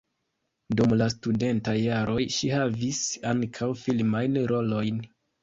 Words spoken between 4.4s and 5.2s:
rolojn.